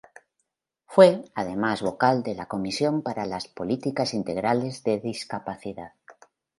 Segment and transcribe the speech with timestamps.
[0.87, 5.93] Fue, además, vocal de la comisión para las Políticas Integrales de Discapacidad.